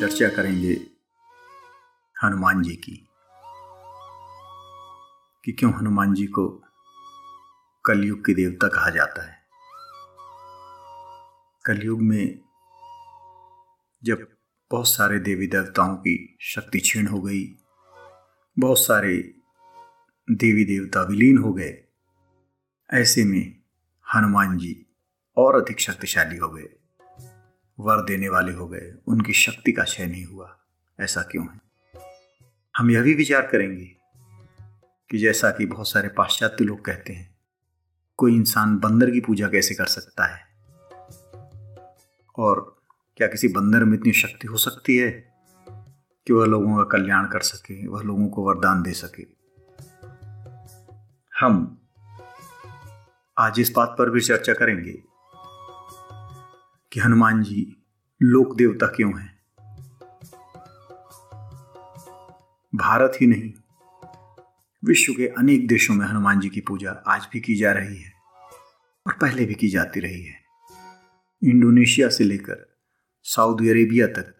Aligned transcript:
चर्चा 0.00 0.28
करेंगे 0.28 0.72
हनुमान 2.24 2.62
जी 2.62 2.74
की, 2.76 2.96
कि 5.44 5.52
क्यों 5.52 5.72
हनुमान 5.74 6.14
जी 6.14 6.26
को 6.26 6.46
कलयुग 7.84 8.24
के 8.26 8.34
देवता 8.34 8.68
कहा 8.68 8.90
जाता 8.90 9.22
है। 9.22 9.36
कलयुग 11.64 12.02
में 12.02 12.40
जब 14.04 14.26
बहुत 14.70 14.88
सारे 14.88 15.18
देवी 15.18 15.46
देवताओं 15.46 15.96
की 15.96 16.36
शक्ति 16.40 16.78
क्षीण 16.78 17.06
हो 17.06 17.20
गई, 17.20 17.44
बहुत 18.58 18.78
सारे 18.78 19.16
देवी 20.28 20.64
देवता 20.64 21.02
विलीन 21.02 21.38
हो 21.38 21.52
गए, 21.52 21.84
ऐसे 22.90 23.24
में 23.24 23.62
हनुमान 24.06 24.58
जी 24.58 24.86
और 25.36 25.62
अधिक 25.62 25.80
शक्तिशाली 25.80 26.36
हो 26.36 26.48
गए। 26.48 26.68
वर 27.80 28.04
देने 28.04 28.28
वाले 28.28 28.52
हो 28.52 28.68
गए। 28.68 28.92
उनकी 29.06 29.32
शक्ति 29.32 29.72
का 29.72 29.84
क्षय 29.84 30.06
नहीं 30.06 30.24
हुआ। 30.24 30.58
ऐसा 31.00 31.22
क्यों 31.22 31.44
है? 31.44 31.60
हम 32.76 32.90
यह 32.90 33.02
भी 33.02 33.14
विचार 33.14 33.42
करेंगे 33.46 33.96
कि 35.10 35.18
जैसा 35.18 35.50
कि 35.50 35.66
बहुत 35.66 35.88
सारे 35.88 36.08
पाश्चात्य 36.08 36.64
लोग 36.64 36.84
कहते 36.84 37.12
हैं, 37.12 37.38
कोई 38.16 38.34
इंसान 38.34 38.78
बंदर 38.78 39.10
की 39.10 39.20
पूजा 39.20 39.48
कैसे 39.48 39.74
कर 39.74 39.86
सकता 39.86 40.24
है? 40.24 40.42
और 42.38 42.82
क्या 43.16 43.28
किसी 43.28 43.48
बंदर 43.48 43.84
में 43.84 43.98
इतनी 43.98 44.12
शक्ति 44.12 44.46
हो 44.46 44.56
सकती 44.56 44.96
है 44.96 45.34
कि 46.26 46.32
वह 46.32 46.46
लोगों 46.46 46.84
का 46.84 46.98
कल्याण 46.98 47.26
कर 47.26 47.40
सके, 47.40 47.86
वह 47.86 48.02
लोगों 48.02 48.28
को 48.28 48.48
वरदान 48.48 48.82
दे 48.82 48.92
सके? 48.92 49.26
हम 51.40 51.80
आज 53.38 53.60
इस 53.60 53.72
बात 53.76 53.96
पर 53.98 54.10
भी 54.10 54.20
चर्चा 54.20 54.54
करेंगे 54.54 55.13
कि 56.94 57.00
हनुमान 57.00 57.42
जी 57.42 57.76
लोक 58.22 58.56
देवता 58.56 58.86
क्यों 58.86 59.20
हैं? 59.20 59.38
भारत 62.74 63.12
ही 63.20 63.26
नहीं, 63.26 63.52
विश्व 64.84 65.12
के 65.12 65.26
अनेक 65.28 65.68
देशों 65.68 65.94
में 65.94 66.06
हनुमान 66.06 66.40
जी 66.40 66.48
की 66.48 66.60
पूजा 66.60 66.90
आज 66.90 67.28
भी 67.32 67.40
की 67.40 67.54
जा 67.54 67.72
रही 67.72 67.96
है 67.96 68.12
और 69.06 69.12
पहले 69.12 69.44
भी 69.44 69.54
की 69.54 69.68
जाती 69.68 70.00
रही 70.00 70.24
है। 70.24 70.34
इंडोनेशिया 71.44 72.08
से 72.08 72.24
लेकर 72.24 72.76
सऊदी 73.22 73.68
अरेबिया 73.68 74.06
तक 74.06 74.34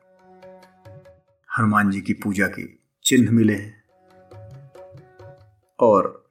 हनुमान 1.59 1.91
जी 1.91 2.01
की 2.01 2.13
पूजा 2.13 2.47
के 2.47 2.69
चिन्ह 3.05 3.31
मिले 3.31 3.55
हैं 3.55 3.85
और 5.81 6.29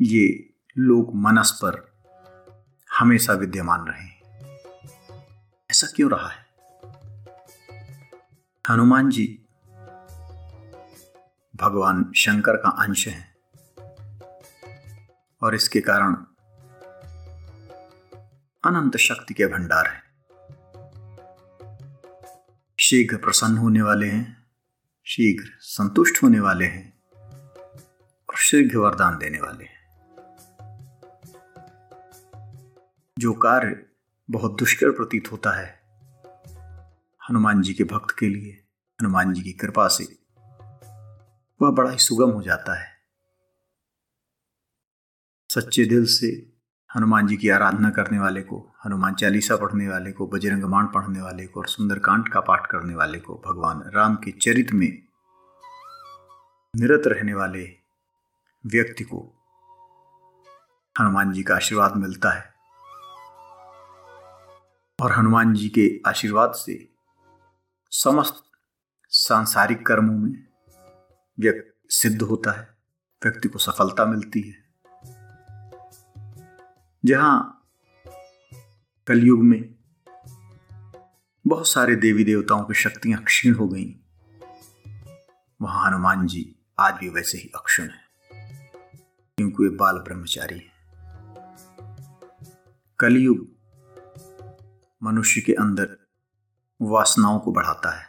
ये 0.00 0.54
लोक 0.78 1.12
मनस 1.14 1.50
पर 1.64 2.02
हमेशा 2.98 3.32
विद्यमान 3.32 3.80
रहे 3.80 4.02
हैं। 4.02 4.17
ऐसा 5.78 5.86
क्यों 5.96 6.10
रहा 6.10 6.28
है? 6.28 6.46
हनुमान 8.70 9.10
जी, 9.10 9.46
भगवान 11.56 12.12
शंकर 12.16 12.56
का 12.56 12.70
अंश 12.70 13.08
है। 13.08 13.36
और 15.42 15.54
इसके 15.54 15.80
कारण 15.80 16.14
अनंत 18.64 18.96
शक्ति 18.96 19.34
के 19.34 19.46
भंडार 19.46 19.86
है। 19.86 20.02
शीघ्र 22.80 23.16
प्रसन्न 23.16 23.56
होने 23.56 23.82
वाले 23.82 24.06
हैं, 24.06 24.46
शीघ्र 25.04 25.46
संतुष्ट 25.60 26.22
होने 26.22 26.40
वाले 26.40 26.64
हैं 26.64 26.98
और 28.28 28.36
शीघ्र 28.36 28.78
वरदान 28.78 29.18
देने 29.18 29.38
वाले 29.38 29.64
हैं। 29.64 29.78
जो 33.18 33.32
कार्य 33.32 33.87
बहुत 34.30 34.58
दुष्कर 34.58 34.90
प्रतीत 34.90 35.32
होता 35.32 35.50
है। 35.50 35.80
हनुमान 37.30 37.62
जी 37.62 37.74
के 37.74 37.84
भक्त 37.84 38.16
के 38.18 38.28
लिए, 38.28 38.66
हनुमान 39.00 39.32
जी 39.32 39.42
की 39.42 39.52
कृपा 39.52 39.88
से, 39.88 40.04
वह 41.62 41.70
बड़ा 41.70 41.90
ही 41.90 41.98
सुगम 41.98 42.30
हो 42.30 42.42
जाता 42.42 42.80
है। 42.80 42.92
सच्चे 45.54 45.84
दिल 45.84 46.04
से 46.06 46.52
हनुमान 46.96 47.26
जी 47.26 47.36
की 47.36 47.48
आराधना 47.48 47.90
करने 47.90 48.18
वाले 48.18 48.42
को, 48.42 48.74
हनुमान 48.84 49.14
चालीसा 49.14 49.56
पढ़ने 49.56 49.88
वाले 49.88 50.12
को, 50.12 50.26
बजरंग 50.26 50.64
मान 50.64 50.86
पढ़ने 50.86 51.20
वाले 51.20 51.46
को 51.46 51.60
और 51.60 51.68
सुंदरकांड 51.68 52.28
का 52.28 52.40
पाठ 52.40 52.66
करने 52.66 52.94
वाले 52.94 53.18
को, 53.18 53.42
भगवान 53.46 53.82
राम 53.94 54.16
के 54.16 54.30
चरित्र 54.30 54.74
में 54.74 55.02
निरत 56.76 57.02
रहने 57.06 57.34
वाले 57.34 57.76
व्यक्ति 58.66 59.04
को 59.04 59.34
हनुमान 61.00 61.32
जी 61.32 61.42
का 61.42 61.56
आशीर्वाद 61.56 61.96
मिलता 61.96 62.30
है। 62.30 62.57
और 64.98 65.12
हनुमान 65.12 65.52
जी 65.54 65.68
के 65.68 65.88
आशीर्वाद 66.06 66.52
से 66.52 66.74
समस्त 67.92 68.42
सांसारिक 69.12 69.86
कर्मों 69.86 70.14
में 70.14 70.46
व्यक्ति 71.38 71.94
सिद्ध 71.94 72.22
होता 72.22 72.50
है, 72.50 72.66
व्यक्ति 73.22 73.48
को 73.48 73.58
सफलता 73.58 74.04
मिलती 74.04 74.40
है। 74.40 74.54
जहाँ 77.04 77.66
कलयुग 79.06 79.42
में 79.42 79.74
बहुत 81.44 81.68
सारे 81.68 81.94
देवी 81.96 82.24
देवताओं 82.24 82.64
की 82.64 82.74
शक्तियाँ 82.74 83.22
क्षीण 83.24 83.54
हो 83.54 83.68
गई, 83.68 83.94
वहाँ 85.60 85.86
हनुमान 85.86 86.26
जी 86.26 86.42
आज 86.80 86.94
भी 86.94 87.08
वैसे 87.08 87.38
ही 87.38 87.50
अक्षुण 87.54 87.86
है, 87.86 88.00
क्योंकि 89.38 89.62
वे 89.62 89.70
बाल 89.76 89.98
ब्रह्मचारी 89.98 90.58
हैं। 90.58 90.76
कलयुग 92.98 93.46
मनुष्य 95.02 95.40
के 95.40 95.52
अंदर 95.52 95.96
वासनाओं 96.82 97.38
को 97.38 97.52
बढ़ाता 97.52 97.98
है। 97.98 98.06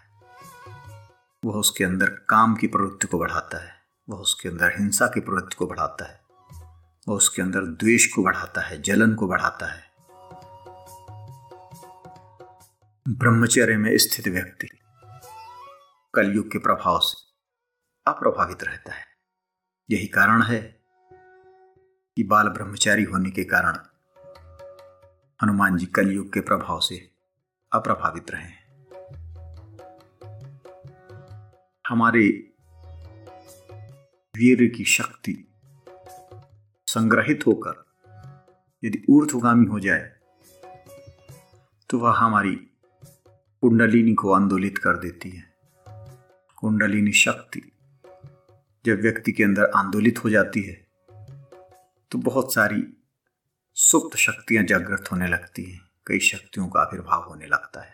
वह 1.46 1.54
उसके 1.54 1.84
अंदर 1.84 2.10
काम 2.10 2.56
की 2.56 2.68
प्रवृत्ति 2.68 3.08
को 3.08 3.20
बढ़ाता 3.20 3.66
है। 3.66 3.74
वह 4.10 4.18
उसके 4.18 4.50
अंदर 4.50 4.70
हिंसा 4.70 5.08
की 5.08 5.20
प्रवृत्ति 5.20 5.56
को 5.56 5.68
बढ़ाता 5.68 6.06
है। 6.06 6.22
वह 7.08 7.16
उसके 7.16 7.42
अंदर 7.42 7.62
द्वेष 7.62 8.14
को 8.14 8.24
बढ़ाता 8.24 8.62
है, 8.62 8.82
जलन 8.82 9.16
को 9.16 9.28
बढ़ाता 9.28 9.74
है। 9.74 9.90
ब्रह्मचर्य 13.08 13.78
में 13.78 13.98
स्थित 13.98 14.28
व्यक्ति 14.28 14.68
कलयुग 16.14 16.52
के 16.52 16.58
प्रभाव 16.58 17.00
से 17.00 17.30
अप्रभावित 18.08 18.64
रहता 18.64 18.94
है। 18.94 19.06
यही 19.92 20.08
कारण 20.08 20.44
है 20.44 20.82
कि 22.16 22.24
बाल 22.24 22.50
ब्रह्मचारी 22.50 23.04
होने 23.04 23.32
के 23.32 23.44
कारण 23.44 23.78
हनुमान 25.44 25.78
जी 25.78 25.86
कलयुग 25.86 26.34
के 26.34 26.40
प्रभाव 26.40 26.80
से 26.80 26.96
अप्रभावित 27.72 28.32
रहे। 28.32 28.58
हमारे 31.88 32.28
वीर 34.36 34.66
की 34.78 34.86
शक्ति 34.86 35.36
संग्रहित 36.88 37.48
होकर 37.48 37.86
यदि 38.84 39.06
ऊर्ध्वगामी 39.10 39.66
हो 39.66 39.80
जाए 39.80 40.12
तो 41.90 42.00
वह 42.00 42.18
हमारी 42.18 42.56
कुंडलिनी 43.62 44.14
को 44.14 44.34
आंदोलित 44.34 44.78
कर 44.78 44.98
देती 44.98 45.30
है। 45.30 45.44
कुंडलिनी 46.58 47.12
शक्ति 47.12 47.62
जब 48.86 49.02
व्यक्ति 49.02 49.32
के 49.32 49.44
अंदर 49.44 49.72
आंदोलित 49.76 50.24
हो 50.24 50.30
जाती 50.30 50.62
है 50.62 50.88
तो 52.12 52.18
बहुत 52.18 52.54
सारी 52.54 52.99
सुप्त 53.82 54.16
शक्तियाँ 54.18 54.64
जागृत 54.64 55.12
होने 55.12 55.28
लगती 55.28 55.64
हैं, 55.64 55.80
कई 56.08 56.20
शक्तियों 56.20 56.68
का 56.68 56.80
आविर्भाव 56.80 57.22
होने 57.24 57.46
लगता 57.48 57.82
है। 57.82 57.94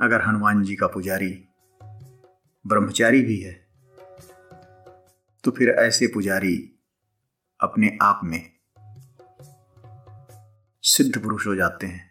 अगर 0.00 0.22
हनुमान 0.22 0.62
जी 0.62 0.76
का 0.76 0.86
पुजारी 0.86 1.30
ब्रह्मचारी 2.64 3.20
भी 3.20 3.38
है 3.40 3.52
तो 5.44 5.50
फिर 5.50 5.68
ऐसे 5.68 6.06
पुजारी 6.06 6.56
अपने 7.60 7.96
आप 8.02 8.20
में 8.24 8.40
सिद्ध 10.84 11.22
पुरुष 11.22 11.46
हो 11.46 11.54
जाते 11.54 11.86
हैं। 11.86 12.10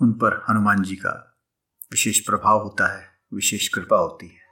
उन 0.00 0.12
पर 0.12 0.44
हनुमान 0.48 0.82
जी 0.82 0.96
का 0.96 1.14
विशेष 1.92 2.20
प्रभाव 2.20 2.62
होता 2.62 2.92
है, 2.96 3.08
विशेष 3.34 3.68
कृपा 3.68 3.96
होती 3.96 4.28
है। 4.28 4.42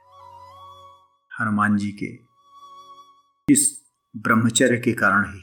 हनुमान 1.31 1.77
जी 1.77 1.91
के 1.91 2.13
इस 3.53 3.80
ब्रह्मचर्य 4.15 4.77
के 4.77 4.93
कारण 4.93 5.33
ही। 5.33 5.41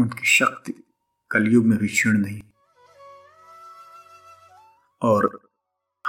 उनकी 0.00 0.26
शक्ति 0.26 0.72
कलयुग 1.30 1.66
में 1.66 1.78
भी 1.78 1.88
क्षीण 1.88 2.12
नहीं। 2.12 2.42
और 5.02 5.50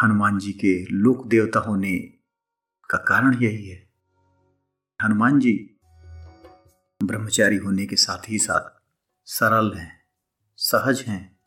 हनुमान 0.04 0.40
जी 0.40 0.52
के 0.52 0.86
लोक 0.86 1.28
देवता 1.28 1.60
होने 1.60 2.00
का 2.90 2.98
कारण 2.98 3.44
यही 3.44 3.70
है। 3.70 3.90
हनुमान 5.04 5.40
जी 5.40 5.76
ब्रह्मचारी 7.04 7.58
होने 7.58 7.86
के 7.86 7.96
साथ 7.96 8.30
ही 8.30 8.38
साथ 8.38 8.82
सरल 9.26 9.78
हैं, 9.78 10.06
सहज 10.58 11.02
हैं, 11.08 11.40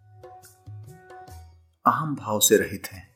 अहम 1.86 2.16
भाव 2.16 2.40
से 2.40 2.56
रहित 2.56 2.86
हैं। 2.86 3.12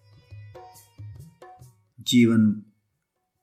जीवन 2.00 2.72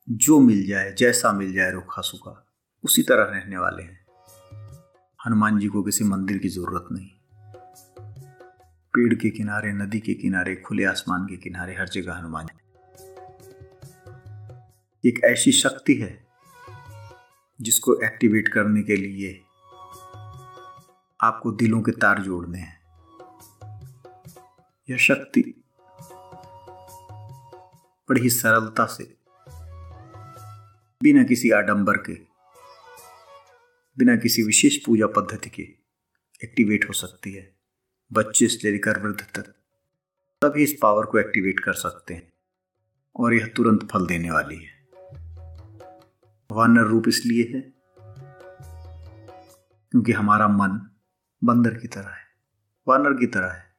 जो 0.10 0.40
मिल 0.40 0.68
जाए, 0.68 0.94
जैसा 0.94 1.32
मिल 1.32 1.54
जाए 1.54 1.72
रूखा 1.72 2.02
सूखा, 2.02 2.48
उसी 2.84 3.02
तरह 3.02 3.24
रहने 3.24 3.58
वाले 3.58 3.84
हैं। 3.84 4.06
हनुमान 5.26 5.60
जी 5.60 5.68
को 5.68 5.84
किसी 5.84 6.04
मंदिर 6.04 6.38
की 6.38 6.50
ज़रूरत 6.50 6.88
नहीं। 6.92 7.10
पेड़ 8.96 9.14
के 9.14 9.30
किनारे, 9.30 9.74
नदी 9.74 10.00
के 10.00 10.14
किनारे, 10.14 10.56
खुले 10.56 10.86
आसमान 10.86 11.26
के 11.26 11.38
किनारे 11.38 11.76
हर 11.76 11.90
जगह 11.90 12.14
हनुमान 12.14 12.48
एक 15.06 15.22
ऐसी 15.24 15.52
शक्ति 15.52 15.94
है, 15.96 16.28
जिसको 17.62 17.96
एक्टिवेट 18.04 18.48
करने 18.48 18.84
के 18.84 18.96
लिए 18.96 19.42
आपको 21.22 21.52
दिलों 21.52 21.82
के 21.82 21.92
तार 21.92 22.22
जोड़ने 22.22 22.60
हैं। 22.60 22.82
यह 24.90 24.98
शक्ति 24.98 25.64
बड़ी 28.10 28.30
सरलता 28.30 28.86
से 28.86 29.23
बिना 31.04 31.24
किसी 31.24 31.50
आडंबर 31.52 31.98
के, 31.98 32.14
बिना 33.98 34.16
किसी 34.16 34.44
विशेष 34.44 34.78
पूजा 34.78 35.08
पद्धति 35.08 35.50
के 35.50 35.64
एक्टिवेट 36.44 36.88
हो 36.90 36.94
सकती 36.94 37.34
है। 37.34 37.56
बच्चे 38.14 38.48
से 38.48 38.72
लेकर 38.72 39.00
वृद्ध 39.00 39.22
तक, 39.22 39.54
तभी 40.42 40.64
इस 40.64 40.78
पावर 40.82 41.06
को 41.06 41.20
एक्टिवेट 41.20 41.60
कर 41.60 41.74
सकते 41.74 42.14
हैं 42.14 42.34
और 43.16 43.34
यह 43.34 43.48
तुरंत 43.48 43.88
फल 43.92 44.08
देने 44.08 44.32
वाली 44.32 44.58
है। 44.58 44.72
वानर 46.52 46.82
रूप 46.82 47.08
इसलिए 47.08 47.52
है 47.56 47.62
क्योंकि 49.92 50.12
हमारा 50.12 50.48
मन 50.48 50.90
बंदर 51.44 51.74
की 51.74 51.88
तरह 51.88 52.10
है, 52.10 52.26
वानर 52.88 53.14
की 53.14 53.28
तरह 53.28 53.52
है। 53.52 53.73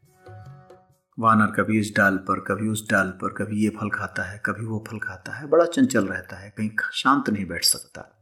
वानर 1.19 1.47
कभी 1.47 1.79
इस 1.79 1.95
डाल 1.97 2.17
पर, 2.17 2.41
कभी 2.41 2.69
उस 2.69 2.91
डाल 2.91 3.11
पर, 3.11 3.33
कभी 3.33 3.65
ये 3.65 3.69
फल 3.69 3.91
खाता 3.91 4.23
है, 4.23 4.43
कभी 4.47 4.67
वो 4.67 4.85
फल 4.89 4.99
खाता 4.99 5.33
है, 5.33 5.47
बड़ा 5.47 5.65
चंचल 5.65 6.07
रहता 6.07 6.37
है, 6.37 6.51
कहीं 6.51 6.71
शांत 6.93 7.31
नहीं 7.31 7.47
बैठ 7.47 7.65
सकता। 7.65 8.17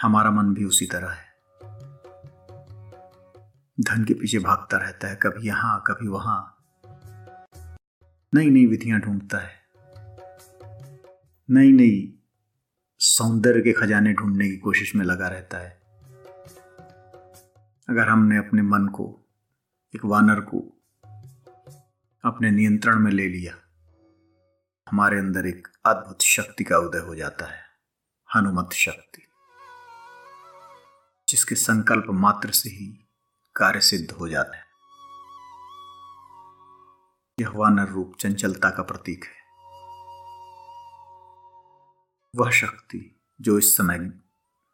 हमारा 0.00 0.30
मन 0.30 0.54
भी 0.54 0.64
उसी 0.64 0.86
तरह 0.86 1.08
है। 1.08 1.28
धन 3.80 4.04
के 4.04 4.14
पीछे 4.14 4.38
भागता 4.38 4.76
रहता 4.76 5.08
है, 5.08 5.16
कभी 5.16 5.46
यहाँ, 5.46 5.84
कभी 5.86 6.08
वहाँ। 6.08 6.58
नई 8.34 8.50
नई 8.50 8.66
विधियाँ 8.66 9.00
ढूंढता 9.00 9.38
है। 9.38 9.52
नई 11.50 11.72
नई 11.72 12.18
सौंदर्य 12.98 13.60
के 13.60 13.72
खजाने 13.72 14.12
ढूँढने 14.14 14.48
की 14.48 14.56
कोशिश 14.56 14.96
में 14.96 15.04
लगा 15.04 15.28
रहता 15.28 15.58
है। 15.58 15.80
अगर 17.88 18.08
हमने 18.08 18.36
अपने 18.36 18.62
मन 18.62 18.86
को, 18.86 19.26
एक 19.94 20.04
वानर 20.04 20.40
को 20.40 20.77
अपने 22.24 22.50
नियंत्रण 22.50 22.98
में 22.98 23.12
ले 23.12 23.28
लिया। 23.28 23.54
हमारे 24.88 25.18
अंदर 25.18 25.46
एक 25.46 25.68
अद्भुत 25.86 26.22
शक्ति 26.22 26.64
का 26.64 26.78
उदय 26.78 26.98
हो 26.98 27.14
जाता 27.14 27.46
है, 27.46 27.62
हनुमत 28.34 28.70
शक्ति, 28.72 29.22
जिसके 31.28 31.54
संकल्प 31.54 32.06
मात्र 32.10 32.50
से 32.50 32.70
ही 32.70 33.08
कार्य 33.56 33.80
सिद्ध 33.80 34.10
हो 34.10 34.28
जाता 34.28 34.56
है। 34.56 34.64
यह 37.40 37.48
वानर 37.48 37.88
रूप 37.88 38.14
चंचलता 38.20 38.70
का 38.70 38.82
प्रतीक 38.82 39.24
है। 39.24 39.38
वह 42.36 42.50
शक्ति 42.50 43.20
जो 43.40 43.58
इस 43.58 43.76
समय 43.76 44.12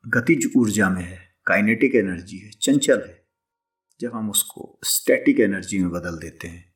गतिज 0.07 0.53
ऊर्जा 0.57 0.91
में 0.91 1.03
है, 1.03 1.35
काइनेटिक 1.47 1.95
एनर्जी 1.95 2.39
है, 2.39 2.51
चंचल 2.51 3.05
है, 3.09 3.27
जब 4.01 4.15
हम 4.15 4.31
उसको 4.31 4.79
स्टैटिक 4.85 5.41
एनर्जी 5.41 5.79
में 5.79 5.91
बदल 5.91 6.19
देते 6.19 6.49
हैं 6.49 6.74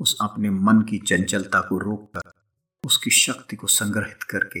उस 0.00 0.16
अपने 0.20 0.50
मन 0.50 0.80
की 0.82 0.98
चंचलता 0.98 1.60
को 1.60 1.78
रोककर, 1.78 2.32
उसकी 2.84 3.10
शक्ति 3.10 3.56
को 3.56 3.66
संग्रहित 3.66 4.22
करके 4.22 4.60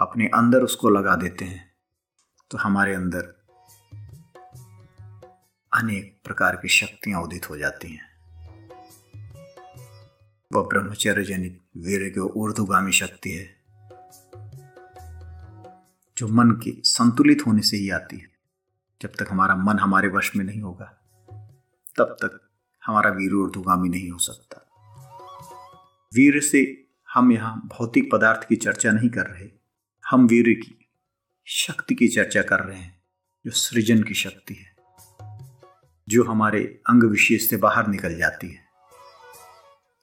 अपने 0.00 0.26
अंदर 0.26 0.62
उसको 0.62 0.90
लगा 0.90 1.14
देते 1.16 1.44
हैं 1.44 1.70
तो 2.50 2.58
हमारे 2.58 2.94
अंदर 2.94 3.34
अनेक 5.72 6.20
प्रकार 6.24 6.56
की 6.56 6.68
शक्तियाँ 6.68 7.22
उदित 7.22 7.48
हो 7.50 7.56
जाती 7.56 7.92
हैं। 7.92 8.10
वह 10.52 10.62
ब्रह्मचर्य 10.62 11.24
जनित 11.24 11.60
वीर 11.76 12.08
की 12.08 12.20
ऊर्धगामी 12.20 12.92
शक्ति 12.92 13.30
है, 13.30 13.46
जो 16.16 16.28
मन 16.28 16.50
के 16.64 16.72
संतुलित 16.84 17.46
होने 17.46 17.62
से 17.62 17.76
ही 17.76 17.90
आती 17.90 18.18
है। 18.18 18.30
जब 19.00 19.12
तक 19.18 19.26
हमारा 19.30 19.56
मन 19.56 19.78
हमारे 19.78 20.08
वश 20.08 20.30
में 20.36 20.44
नहीं 20.44 20.60
होगा, 20.60 20.86
तब 21.96 22.16
तक 22.22 22.41
हमारा 22.86 23.10
वीर 23.10 23.32
ऊर्धगामी 23.34 23.88
नहीं 23.88 24.10
हो 24.10 24.18
सकता। 24.18 24.68
वीर 26.14 26.40
से 26.40 26.86
हम 27.14 27.32
यहाँ 27.32 27.56
भौतिक 27.56 28.12
पदार्थ 28.12 28.48
की 28.48 28.56
चर्चा 28.56 28.90
नहीं 28.90 29.10
कर 29.10 29.26
रहे। 29.26 29.48
हम 30.10 30.26
वीर 30.26 30.44
की 30.48 30.90
शक्ति 31.46 31.94
की 31.94 32.08
चर्चा 32.08 32.42
कर 32.42 32.60
रहे 32.60 32.78
हैं, 32.78 33.02
जो 33.44 33.50
सृजन 33.50 34.02
की 34.02 34.14
शक्ति 34.14 34.54
है, 34.54 34.76
जो 36.08 36.24
हमारे 36.24 36.82
अंग 36.88 37.02
विशेष 37.02 37.50
से 37.50 37.56
बाहर 37.56 37.86
निकल 37.86 38.16
जाती 38.16 38.50
है। 38.50 38.64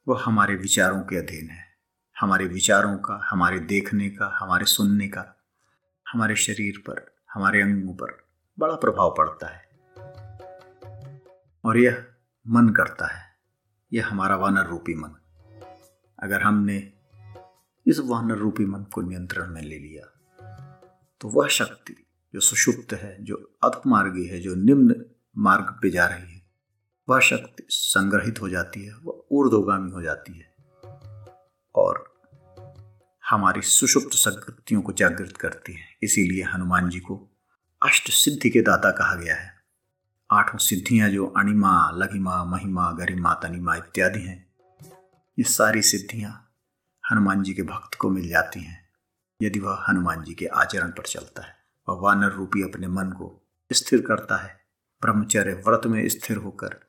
वह 0.08 0.24
हमारे 0.24 0.56
विचारों 0.56 1.02
के 1.02 1.16
अधीन 1.16 1.50
है। 1.50 1.70
हमारे 2.20 2.46
विचारों 2.46 2.98
का, 2.98 3.28
हमारे 3.30 3.60
देखने 3.60 4.10
का, 4.10 4.38
हमारे 4.40 4.66
सुनने 4.66 5.08
का, 5.08 5.44
हमारे 6.12 6.36
शरीर 6.36 6.78
पर, 6.78 7.16
हमारे 7.34 7.62
अंगों 7.62 7.94
पर 7.94 8.24
बड़ा 8.60 8.76
प्रभाव 8.76 9.16
पड़ता 9.18 9.48
है। 9.48 9.70
और 11.66 11.78
यह 11.78 12.09
मन 12.50 12.70
करता 12.70 13.08
है। 13.08 13.24
यह 13.94 14.08
हमारा 14.08 14.36
वानर 14.36 14.66
रूपी 14.66 14.96
मन। 14.96 15.16
अगर 16.24 16.42
हमने 16.42 16.94
इस 17.88 18.00
वानर 18.00 18.36
रूपी 18.36 18.66
मन 18.66 18.84
को 18.84 19.02
नियंत्रण 19.02 19.48
में 19.48 19.62
ले 19.62 19.80
लिया 19.80 20.16
तो 21.22 21.30
वह 21.30 21.48
शक्ति 21.48 22.06
जो 22.34 22.40
सुषुप्त 22.40 22.94
है, 22.94 23.24
जो 23.24 23.58
अधमार्गी 23.64 24.26
है, 24.26 24.40
जो 24.40 24.56
निम्न 24.56 25.06
मार्ग 25.38 25.80
पे 25.82 25.90
जा 25.90 26.06
रही 26.06 26.34
है, 26.34 26.42
वह 27.10 27.20
शक्ति 27.20 27.64
संग्रहित 27.70 28.42
हो 28.42 28.50
जाती 28.50 28.86
है, 28.86 28.94
वह 28.94 29.28
ऊर्धोगामी 29.32 29.92
हो 29.92 30.02
जाती 30.02 30.38
है 30.40 30.54
और 31.76 32.22
हमारी 33.30 33.62
सुषुप्त 33.62 34.16
शक्तियों 34.16 34.82
को 34.82 34.94
जागृत 34.94 35.38
करती 35.38 35.74
है। 35.74 35.98
इसीलिए 36.04 36.44
हनुमान 36.44 36.90
जी 36.90 37.00
को 37.00 37.30
अष्ट 37.86 38.10
सिद्धि 38.10 38.50
के 38.50 38.62
दाता 38.62 38.92
कहा 38.92 39.16
गया 39.16 39.36
है। 39.36 39.59
आठों 40.32 40.58
सिद्धियाँ 40.58 41.10
जो 41.10 41.26
अणिमा, 41.28 41.92
लघिमा, 41.96 42.44
महिमा, 42.44 42.92
गरिमा, 42.92 43.34
तनिमा 43.34 43.76
इत्यादि 43.76 44.20
हैं, 44.20 44.54
ये 45.40 45.44
सारी 45.44 45.82
सिद्धियाँ 45.82 46.54
हनुमान 47.12 47.44
जी 47.44 47.54
के 47.54 47.62
भक्त 47.62 47.96
को 47.96 48.10
मिल 48.10 48.30
जाती 48.30 48.60
हैं, 48.60 48.90
यदि 49.42 49.60
वह 49.60 49.86
हनुमान 49.90 50.24
जी 50.24 50.34
के 50.34 50.46
आचरण 50.46 50.92
पर 50.92 51.04
चलता 51.04 51.42
है। 51.42 51.56
वह 51.90 52.00
वानर 52.02 52.32
रूपी 52.32 52.62
अपने 52.62 52.88
मन 52.88 53.10
को 53.10 53.50
स्थिर 53.74 54.02
करता 54.02 54.38
है, 54.38 54.60
ब्रह्मचर्य 55.02 55.54
व्रत 55.54 55.82
में 55.86 56.10
स्थिर 56.10 56.38
होकर 56.38 56.80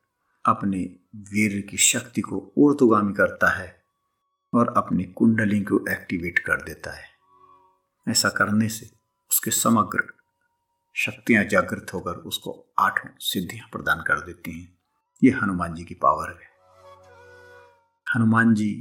अपने 0.45 0.77
वीर 1.15 1.61
की 1.61 1.77
शक्ति 1.77 2.21
को 2.21 2.53
ऊर्दगामी 2.57 3.13
करता 3.13 3.49
है 3.49 3.83
और 4.53 4.73
अपनी 4.77 5.03
कुंडली 5.03 5.61
को 5.61 5.85
एक्टिवेट 5.89 6.39
कर 6.39 6.61
देता 6.61 6.95
है। 6.95 7.05
ऐसा 8.07 8.29
करने 8.29 8.69
से 8.69 8.89
उसके 9.31 9.51
समग्र 9.51 10.20
शक्तियाँ 10.95 11.43
जागृत 11.43 11.93
होकर 11.93 12.11
उसको 12.11 12.73
आठों 12.79 13.09
सिद्धियाँ 13.19 13.67
प्रदान 13.71 14.03
कर 14.07 14.19
देती 14.19 14.51
हैं। 14.59 14.77
ये 15.23 15.31
हनुमान 15.31 15.73
जी 15.75 15.83
की 15.83 15.93
पावर 15.93 16.29
है। 16.31 16.49
हनुमान 18.15 18.53
जी 18.53 18.71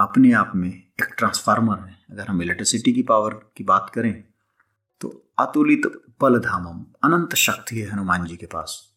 अपने 0.00 0.32
आप 0.32 0.52
में 0.56 0.68
एक 0.68 1.14
ट्रांसफार्मर 1.18 1.78
है। 1.78 1.98
अगर 2.10 2.28
हम 2.28 2.42
इलेक्ट्रिसिटी 2.42 2.92
की 2.92 3.02
पावर 3.02 3.34
की 3.56 3.64
बात 3.64 3.90
करें 3.94 4.24
तो 5.00 5.08
अतुलित 5.38 5.82
बल 6.20 6.38
धामम 6.38 6.84
अनंत 7.04 7.34
शक्ति 7.34 7.80
है 7.80 7.90
हनुमान 7.90 8.24
जी 8.24 8.36
के 8.36 8.46
पास। 8.46 8.96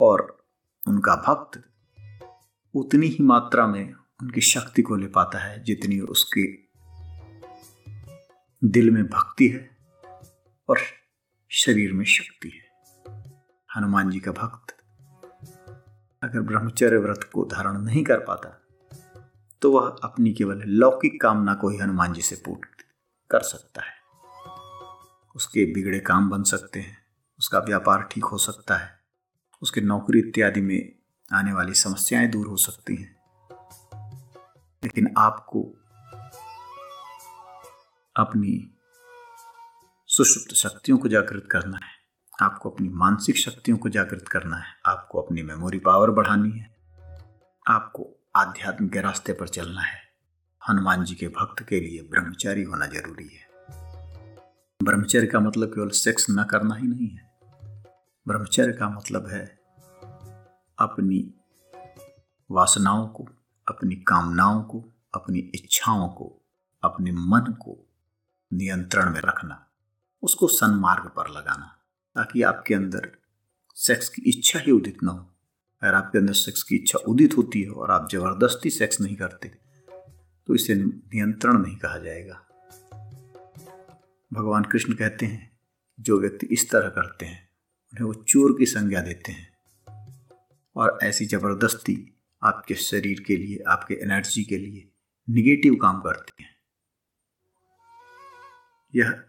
और 0.00 0.46
उनका 0.88 1.14
भक्त 1.16 1.62
उतनी 2.74 3.06
ही 3.06 3.24
मात्रा 3.24 3.66
में 3.66 3.94
उनकी 4.22 4.40
शक्ति 4.40 4.82
को 4.82 4.96
ले 4.96 5.06
पाता 5.06 5.38
है 5.38 5.62
जितनी 5.64 6.00
उसके 6.00 6.46
दिल 8.64 8.90
में 8.90 9.04
भक्ति 9.04 9.48
है। 9.48 9.76
और 10.68 10.78
शरीर 11.56 11.92
में 11.92 12.04
शक्ति 12.04 12.48
है। 12.48 12.64
हनुमान 13.76 14.10
जी 14.10 14.20
का 14.20 14.32
भक्त 14.32 14.76
अगर 16.22 16.40
ब्रह्मचर्य 16.40 16.96
व्रत 16.96 17.30
को 17.34 17.44
धारण 17.44 17.78
नहीं 17.78 18.04
कर 18.04 18.18
पाता 18.18 18.48
तो 19.62 19.72
वह 19.72 19.96
अपनी 20.04 20.32
केवल 20.32 20.62
लौकिक 20.66 21.20
कामना 21.22 21.54
को 21.54 21.68
ही 21.68 21.78
हनुमान 21.78 22.12
जी 22.12 22.22
से 22.22 22.36
पूर्ण 22.36 22.60
कर 23.30 23.42
सकता 23.42 23.82
है। 23.82 23.94
उसके 25.36 25.64
बिगड़े 25.72 26.00
काम 26.00 26.30
बन 26.30 26.42
सकते 26.42 26.80
हैं, 26.80 26.98
उसका 27.38 27.58
व्यापार 27.58 28.02
ठीक 28.02 28.24
हो 28.24 28.38
सकता 28.38 28.76
है, 28.76 29.00
उसके 29.62 29.80
नौकरी 29.80 30.18
इत्यादि 30.18 30.60
में 30.60 30.92
आने 31.32 31.52
वाली 31.52 31.74
समस्याएँ 31.74 32.28
दूर 32.28 32.46
हो 32.46 32.56
सकती 32.56 32.96
हैं। 32.96 33.16
लेकिन 34.84 35.14
आपको 35.18 35.62
अपनी 38.16 38.75
सुषुप्त 40.16 40.54
शक्तियों 40.54 40.98
को 40.98 41.08
जागृत 41.08 41.48
करना 41.50 41.76
है। 41.76 41.92
आपको 42.42 42.70
अपनी 42.70 42.88
मानसिक 42.88 43.36
शक्तियों 43.36 43.76
को 43.76 43.88
जागृत 43.88 44.28
करना 44.28 44.56
है। 44.56 44.64
आपको 44.86 45.22
अपनी 45.22 45.42
मेमोरी 45.42 45.78
पावर 45.78 46.10
बढ़ानी 46.10 46.50
है। 46.50 46.76
आपको 47.68 48.24
आध्यात्म 48.36 48.88
के 48.88 49.00
रास्ते 49.00 49.32
पर 49.32 49.48
चलना 49.48 49.80
है। 49.80 50.00
हनुमान 50.68 51.04
जी 51.04 51.14
के 51.14 51.28
भक्त 51.28 51.62
के 51.62 51.80
लिए 51.80 52.02
ब्रह्मचारी 52.02 52.62
होना 52.62 52.86
ज़रूरी 52.86 53.28
है। 53.28 53.48
ब्रह्मचर्य 54.82 55.26
का 55.26 55.40
मतलब 55.40 55.68
केवल 55.68 55.88
सेक्स 55.88 56.26
न 56.30 56.44
करना 56.44 56.74
ही 56.74 56.88
नहीं 56.88 57.08
है। 57.08 57.32
ब्रह्मचर्य 58.28 58.72
का 58.72 58.88
मतलब 58.88 59.28
है 59.28 59.46
अपनी 60.78 61.34
वासनाओं 62.50 63.08
को, 63.08 63.28
अपनी 63.68 63.94
कामनाओं 63.94 64.62
को, 64.62 64.84
अपनी 65.14 65.38
इच्छाओं 65.38 66.08
को, 66.08 66.42
अपने 66.82 67.12
मन 67.12 67.52
को 67.52 67.86
नियंत्रण 68.52 69.12
में 69.12 69.20
रखना। 69.20 69.62
उसको 70.26 70.46
सन्मार्ग 70.48 71.10
पर 71.16 71.30
लगाना, 71.30 71.66
ताकि 72.16 72.42
आपके 72.42 72.74
अंदर 72.74 73.10
सेक्स 73.76 74.08
की 74.08 74.22
इच्छा 74.28 74.58
ही 74.58 74.72
उदित 74.72 75.02
ना 75.02 75.12
हो। 75.12 75.18
अगर 75.82 75.94
आपके 75.94 76.18
अंदर 76.18 76.32
सेक्स 76.34 76.62
की 76.62 76.76
इच्छा 76.76 76.98
उदित 77.08 77.36
होती 77.36 77.62
है 77.62 77.70
और 77.70 77.90
आप 77.90 78.08
ज़बरदस्ती 78.10 78.70
सेक्स 78.70 79.00
नहीं 79.00 79.16
करते 79.16 79.48
तो 80.48 80.54
इसे 80.54 80.74
नियंत्रण 80.74 81.58
नहीं 81.58 81.76
कहा 81.76 81.98
जाएगा। 81.98 82.34
भगवान 84.32 84.64
कृष्ण 84.64 84.94
कहते 84.94 85.26
हैं, 85.26 85.58
जो 85.98 86.18
व्यक्ति 86.20 86.46
इस 86.46 86.70
तरह 86.70 86.88
करते 86.88 87.26
हैं, 87.26 87.40
उन्हें 87.92 88.06
वो 88.06 88.14
चोर 88.24 88.56
की 88.58 88.66
संज्ञा 88.66 89.00
देते 89.00 89.32
हैं। 89.32 89.48
और 90.76 90.98
ऐसी 91.02 91.26
ज़बरदस्ती 91.26 91.96
आपके 92.42 92.74
शरीर 92.74 93.22
के 93.26 93.36
लिए, 93.36 93.58
आपके 93.68 93.94
एनर्जी 93.94 94.44
के 94.44 94.58
लिए 94.58 94.88
निगेटिव 95.28 95.74
काम 95.74 96.00
करती 96.00 96.42
है। 96.42 96.50
यह 98.94 99.22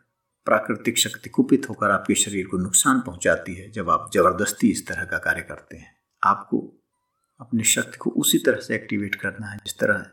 प्राकृतिक 0.47 0.97
शक्ति 0.97 1.29
कुपित 1.29 1.69
होकर 1.69 1.91
आपके 1.91 2.15
शरीर 2.15 2.45
को 2.47 2.57
नुकसान 2.57 2.99
पहुंचाती 3.01 3.53
है 3.55 3.69
जब 3.71 3.89
आप 3.89 4.09
ज़बरदस्ती 4.13 4.69
इस 4.71 4.87
तरह 4.87 5.05
का 5.05 5.17
कार्य 5.17 5.41
करते 5.41 5.77
हैं। 5.77 5.95
आपको 6.23 6.59
अपनी 7.39 7.63
शक्ति 7.63 7.97
को 7.97 8.09
उसी 8.09 8.37
तरह 8.37 8.59
से 8.59 8.75
एक्टिवेट 8.75 9.15
करना 9.15 9.47
है, 9.47 9.57
जिस 9.57 9.73
तरह 9.73 10.05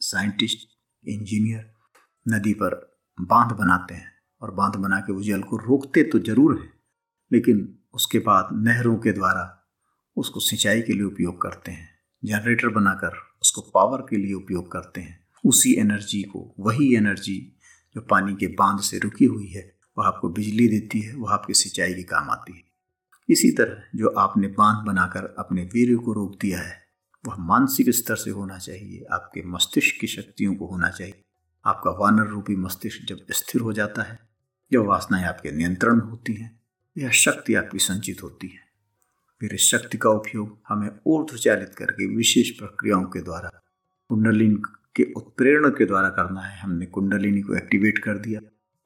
साइंटिस्ट 0.00 0.68
इंजीनियर 1.04 1.72
नदी 2.26 2.52
पर 2.54 2.74
बाँध 3.18 3.52
बनाते 3.56 3.94
हैं 3.94 4.12
और 4.42 4.50
बाँध 4.50 4.76
बना 4.76 5.00
के 5.00 5.12
उस 5.12 5.26
जल 5.26 5.42
को 5.42 5.56
रोकते 5.56 6.02
तो 6.02 6.18
ज़रूर 6.18 6.58
है, 6.60 6.68
लेकिन 7.30 7.78
उसके 7.94 8.18
बाद 8.18 8.48
नहरों 8.52 8.96
के 8.96 9.12
द्वारा 9.12 9.44
उसको 10.16 10.40
सिंचाई 10.40 10.82
के 10.82 10.92
लिए 10.92 11.02
उपयोग 11.02 11.40
करते 11.42 11.72
हैं। 11.72 11.88
जनरेटर 12.22 12.68
बनाकर 12.68 13.16
उसको 13.42 13.60
पावर 13.60 14.06
के 14.10 14.16
लिए 14.16 14.32
उपयोग 14.32 14.70
करते 14.72 15.00
हैं। 15.00 15.18
उसी 15.44 15.74
एनर्जी 15.74 16.22
को, 16.22 16.54
वही 16.58 16.94
एनर्जी 16.96 17.53
जो 17.94 18.00
पानी 18.00 18.34
के 18.34 18.46
बाँध 18.46 18.80
से 18.80 18.98
रुकी 18.98 19.24
हुई 19.24 19.46
है, 19.46 19.78
वह 19.98 20.06
आपको 20.06 20.28
बिजली 20.28 20.68
देती 20.68 21.00
है, 21.00 21.14
वह 21.14 21.32
आपकी 21.32 21.54
सिंचाई 21.54 21.94
के 21.94 22.02
काम 22.02 22.30
आती 22.30 22.56
है। 22.56 22.62
इसी 23.28 23.50
तरह 23.50 23.98
जो 23.98 24.08
आपने 24.08 24.48
बाँध 24.48 24.86
बनाकर 24.86 25.34
अपने 25.38 25.62
वीर 25.62 25.96
को 25.96 26.12
रोक 26.12 26.38
दिया 26.40 26.60
है, 26.60 26.84
वह 27.26 27.36
मानसिक 27.36 27.90
स्तर 27.90 28.16
से 28.16 28.30
होना 28.30 28.58
चाहिए, 28.58 29.04
आपके 29.12 29.42
मस्तिष्क 29.42 30.00
की 30.00 30.06
शक्तियों 30.06 30.54
को 30.54 30.66
होना 30.66 30.90
चाहिए। 30.90 31.22
आपका 31.66 31.90
वानर 31.90 32.26
रूपी 32.26 32.56
मस्तिष्क 32.56 33.06
जब 33.08 33.26
स्थिर 33.30 33.60
हो 33.60 33.72
जाता 33.72 34.02
है 34.02 34.18
जब 34.72 34.84
वासनाएँ 34.84 35.24
आपके 35.24 35.52
नियंत्रण 35.52 35.94
में 35.94 36.04
होती 36.04 36.34
हैं, 36.34 36.60
यह 36.98 37.10
शक्ति 37.10 37.54
आपकी 37.54 37.78
संचित 37.78 38.22
होती 38.22 38.46
है। 38.46 38.64
फिर 39.40 39.54
इस 39.54 39.60
शक्ति 39.60 39.98
का 39.98 40.10
उपयोग 40.10 40.58
हमें 40.68 40.90
ऊर्ध्वचालित 41.06 41.74
करके 41.74 42.16
विशेष 42.16 42.50
प्रक्रियाओं 42.50 43.04
के 43.04 43.22
द्वारा 43.22 43.50
कुंडलिन 44.08 44.56
के 44.96 45.12
उत्प्रेरण 45.16 45.70
के 45.70 45.84
द्वारा 45.84 46.08
करना 46.08 46.40
है, 46.40 46.60
हमने 46.60 46.86
कुंडलिनी 46.86 47.40
को 47.40 47.56
एक्टिवेट 47.56 47.98
कर 47.98 48.18
दिया। 48.18 48.40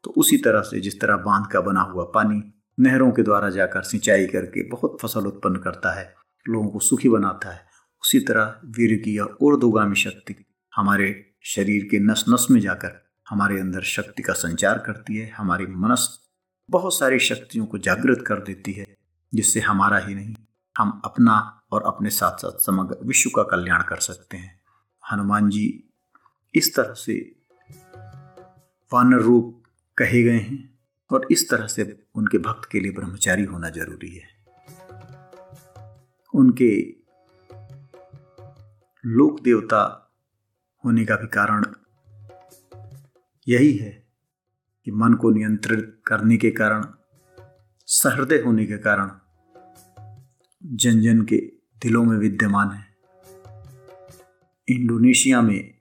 तो 0.04 0.10
उसी 0.10 0.36
तरह 0.36 0.60
से 0.60 0.80
जिस 0.80 1.00
तरह 1.00 1.16
बाँध 1.16 1.46
का 1.46 1.60
बना 1.60 1.80
हुआ 1.80 2.04
पानी 2.04 2.54
नहरों 2.80 3.12
के 3.12 3.22
द्वारा 3.22 3.50
जाकर 3.50 3.82
सिंचाई 3.82 4.26
करके 4.26 4.68
बहुत 4.68 4.98
फ़सल 5.02 5.26
उत्पन्न 5.26 5.56
करता 5.56 6.00
है, 6.00 6.14
लोगों 6.48 6.68
को 6.68 6.78
सुखी 6.78 7.08
बनाता 7.08 7.50
है, 7.50 7.66
उसी 8.02 8.20
तरह 8.20 8.60
वीर 8.64 9.02
की 9.02 9.18
या 9.18 9.26
ऊर्दुगामी 9.40 9.94
शक्ति 9.94 10.44
हमारे 10.76 11.34
शरीर 11.42 11.84
के 11.84 11.98
नस 11.98 12.24
नस 12.28 12.46
में 12.50 12.60
जाकर 12.60 13.08
हमारे 13.28 13.60
अंदर 13.60 13.82
शक्ति 13.82 14.22
का 14.22 14.32
संचार 14.32 14.78
करती 14.78 15.16
है, 15.16 15.30
हमारी 15.30 15.66
मनस 15.66 16.20
बहुत 16.70 16.98
सारी 16.98 17.18
शक्तियों 17.18 17.66
को 17.66 17.78
जागृत 17.78 18.24
कर 18.26 18.34
देती 18.34 18.72
है, 18.72 18.96
जिससे 19.34 19.60
हमारा 19.60 19.98
ही 19.98 20.14
नहीं, 20.14 20.34
हम 20.78 21.02
अपना 21.04 21.62
और 21.72 21.82
अपने 21.82 22.10
साथ 22.10 22.36
साथ 22.36 22.58
समग्र 22.58 22.96
विश्व 23.04 23.30
का 23.36 23.42
कल्याण 23.42 23.82
कर 23.82 23.96
सकते 23.96 24.36
हैं। 24.36 24.60
हनुमान 25.12 25.50
जी 25.50 25.87
इस 26.54 26.74
तरह 26.74 26.92
से 26.92 27.36
वानर 28.92 29.18
रूप 29.18 29.62
कहे 29.98 30.22
गए 30.22 30.38
हैं 30.38 30.78
और 31.10 31.26
इस 31.30 31.50
तरह 31.50 31.66
से 31.66 32.02
उनके 32.14 32.38
भक्त 32.38 32.68
के 32.72 32.80
लिए 32.80 32.92
ब्रह्मचारी 32.92 33.44
होना 33.44 33.70
ज़रूरी 33.70 34.14
है। 34.14 34.28
उनके 36.34 36.94
लोक 39.06 39.40
देवता 39.40 40.12
होने 40.84 41.04
का 41.04 41.16
भी 41.16 41.26
कारण 41.26 41.64
यही 43.48 43.72
है 43.72 44.06
कि 44.84 44.90
मन 44.90 45.14
को 45.14 45.30
नियंत्रित 45.30 46.02
करने 46.06 46.36
के 46.36 46.50
कारण, 46.50 46.84
सहृदय 47.86 48.38
होने 48.38 48.66
के 48.66 48.78
कारण 48.78 49.10
जन 50.64 51.00
जन 51.00 51.22
के 51.22 51.36
दिलों 51.82 52.04
में 52.04 52.16
विद्यमान 52.18 52.70
है। 52.70 52.86
इंडोनेशिया 54.68 55.42
में 55.42 55.77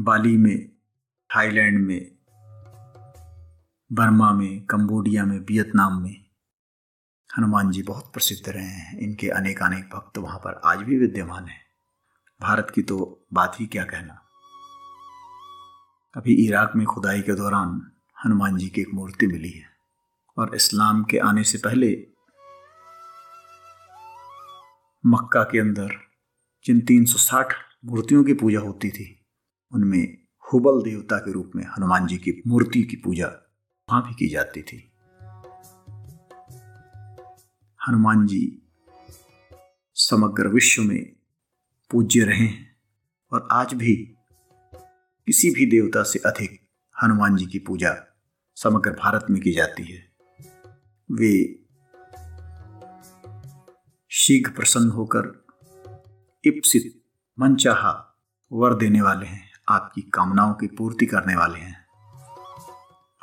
बाली 0.00 0.36
में, 0.36 0.68
थाईलैंड 1.36 1.86
में, 1.86 2.12
बर्मा 3.92 4.32
में, 4.32 4.66
कंबोडिया 4.66 5.24
में, 5.24 5.38
वियतनाम 5.38 6.02
में। 6.02 6.24
हनुमान 7.38 7.70
जी 7.70 7.82
बहुत 7.82 8.12
प्रसिद्ध 8.12 8.48
रहे 8.48 8.66
हैं। 8.66 8.98
इनके 8.98 9.28
अनेक 9.28 9.62
अनेक 9.62 9.84
भक्त 9.84 10.18
वहाँ 10.18 10.38
पर 10.38 10.60
आज 10.64 10.78
भी 10.78 10.98
विद्यमान 10.98 11.44
हैं। 11.44 11.60
भारत 12.40 12.72
की 12.74 12.82
तो 12.82 13.26
बात 13.32 13.56
ही 13.60 13.66
क्या 13.66 13.84
कहना। 13.84 14.22
अभी 16.16 16.46
इराक 16.46 16.72
में 16.76 16.86
खुदाई 16.86 17.22
के 17.22 17.32
दौरान 17.32 17.90
हनुमान 18.24 18.56
जी 18.56 18.68
की 18.68 18.80
एक 18.80 18.94
मूर्ति 18.94 19.26
मिली 19.26 19.50
है 19.50 19.66
और 20.38 20.54
इस्लाम 20.54 21.04
के 21.04 21.18
आने 21.18 21.44
से 21.44 21.58
पहले 21.58 22.06
मक्का 25.06 25.42
के 25.42 25.58
अंदर 25.58 25.90
जिन 26.64 26.80
360 26.80 27.48
मूर्तियों 27.84 28.24
की 28.24 28.34
पूजा 28.34 28.60
होती 28.60 28.90
थी 28.90 29.15
उनमें 29.72 30.18
हुबल 30.52 30.90
देवता 30.90 31.18
के 31.18 31.32
रूप 31.32 31.52
में 31.56 31.64
हनुमान 31.64 32.06
जी 32.06 32.16
की 32.16 32.42
मूर्ति 32.46 32.82
की 32.82 32.96
पूजा 32.96 33.26
वहाँ 33.88 34.02
भी 34.02 34.14
की 34.14 34.28
जाती 34.28 34.62
थी। 34.62 34.92
हनुमान 37.88 38.26
जी 38.26 38.62
समग्र 39.94 40.48
विश्व 40.48 40.82
में 40.82 41.16
पूज्य 41.90 42.20
रहे 42.20 42.36
हैं 42.36 42.76
और 43.32 43.48
आज 43.52 43.74
भी 43.74 43.96
किसी 45.26 45.50
भी 45.50 45.66
देवता 45.66 46.02
से 46.02 46.18
अधिक 46.18 46.68
हनुमान 47.02 47.36
जी 47.36 47.46
की 47.46 47.58
पूजा 47.58 47.96
समग्र 48.54 48.90
भारत 48.90 49.26
में 49.30 49.42
की 49.42 49.52
जाती 49.52 49.82
है। 49.82 50.12
वे 51.12 51.64
शीघ्र 54.10 54.50
प्रसन्न 54.50 54.90
होकर 54.90 55.46
इप्सित 56.44 57.02
मनचाहा 57.40 58.22
वर 58.52 58.74
देने 58.74 59.00
वाले 59.00 59.26
हैं। 59.26 59.45
आपकी 59.68 60.02
कामनाओं 60.02 60.54
की 60.54 60.66
पूर्ति 60.66 61.06
करने 61.06 61.36
वाले 61.36 61.58
हैं। 61.58 61.86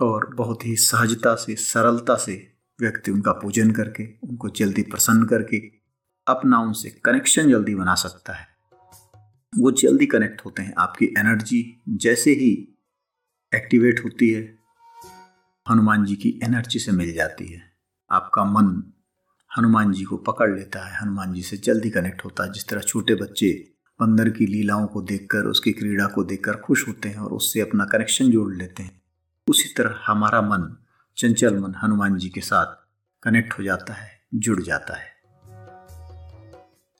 और 0.01 0.35
बहुत 0.35 0.65
ही 0.65 0.75
सहजता 0.75 1.35
से, 1.35 1.55
सरलता 1.55 2.15
से 2.15 2.53
व्यक्ति 2.81 3.11
उनका 3.11 3.31
पूजन 3.31 3.71
करके, 3.71 4.17
उनको 4.23 4.49
जल्दी 4.49 4.81
प्रसन्न 4.81 5.25
करके 5.25 5.71
अपना 6.27 6.59
उनसे 6.59 6.89
कनेक्शन 6.89 7.49
जल्दी 7.49 7.75
बना 7.75 7.95
सकता 7.95 8.33
है। 8.33 8.47
वो 9.57 9.71
जल्दी 9.71 10.05
कनेक्ट 10.05 10.45
होते 10.45 10.61
हैं। 10.61 10.73
आपकी 10.77 11.05
एनर्जी 11.05 11.81
जैसे 11.89 12.31
ही 12.31 12.79
एक्टिवेट 13.55 14.05
होती 14.05 14.29
है, 14.29 14.57
हनुमान 15.69 16.05
जी 16.05 16.15
की 16.15 16.39
एनर्जी 16.43 16.79
से 16.79 16.91
मिल 16.91 17.13
जाती 17.13 17.53
है। 17.53 17.61
आपका 18.11 18.43
मन 18.43 18.93
हनुमान 19.57 19.93
जी 19.93 20.03
को 20.03 20.17
पकड़ 20.17 20.55
लेता 20.55 20.87
है। 20.87 20.97
हनुमान 21.01 21.33
जी 21.33 21.41
से 21.41 21.57
जल्दी 21.57 21.89
कनेक्ट 21.89 22.25
होता 22.25 22.43
है। 22.43 22.51
जिस 22.51 22.67
तरह 22.67 22.81
छोटे 22.81 23.15
बच्चे 23.15 23.72
बंदर 24.01 24.29
की 24.29 24.45
लीलाओं 24.45 24.87
को 24.87 25.01
देखकर, 25.01 25.39
उसकी 25.39 25.71
क्रीड़ा 25.71 26.05
को 26.05 26.23
देखकर 26.23 26.53
खुश 26.53 26.87
होते 26.87 27.09
हैं 27.09 27.17
और 27.17 27.31
उससे 27.31 27.61
अपना 27.61 27.85
कनेक्शन 27.85 28.31
जोड़ 28.31 28.55
लेते 28.55 28.83
हैं। 28.83 29.01
उसी 29.47 29.73
तरह 29.77 29.99
हमारा 30.05 30.41
मन, 30.41 30.77
चंचल 31.17 31.59
मन 31.59 31.75
हनुमान 31.83 32.17
जी 32.17 32.29
के 32.29 32.41
साथ 32.41 32.87
कनेक्ट 33.23 33.59
हो 33.59 33.63
जाता 33.63 33.93
है, 33.93 34.21
जुड़ 34.35 34.61
जाता 34.61 34.97
है। 34.97 35.13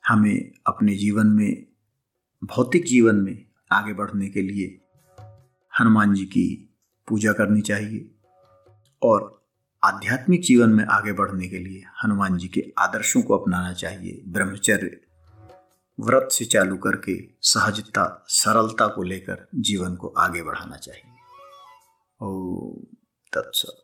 हमें 0.08 0.52
अपने 0.68 0.96
जीवन 0.96 1.28
में, 1.28 1.66
भौतिक 2.44 2.86
जीवन 2.86 3.16
में 3.16 3.46
आगे 3.72 3.94
बढ़ने 3.94 4.30
के 4.30 4.42
लिए 4.42 4.82
हनुमान 5.80 6.14
जी 6.14 6.26
की 6.26 6.76
पूजा 7.08 7.34
करनी 7.34 7.62
चाहिए 7.62 8.12
और 9.02 9.46
आध्यात्मिक 9.84 10.42
जीवन 10.42 10.70
में 10.70 10.86
आगे 10.86 11.14
बढ़ने 11.14 11.48
के 11.48 11.60
लिए 11.60 11.84
हनुमान 12.04 12.38
जी 12.38 12.48
के 12.48 12.74
आदर्शों 12.78 13.22
को 13.22 13.38
अपनाना 13.38 13.74
चाहिए, 13.74 14.24
ब्रह्मचर्य 14.28 15.02
व्रत 16.00 16.30
से 16.32 16.46
चालू 16.46 16.78
करके 16.78 17.30
सहजता, 17.42 18.26
सरलता 18.28 18.88
को 18.88 19.04
लेकर 19.04 19.48
जीवन 19.56 19.96
को 19.96 20.08
आगे 20.08 20.44
बढ़ाना 20.44 20.78
चाहिए। 20.78 21.12
ओ 22.22 22.72
तत्सव 23.34 23.84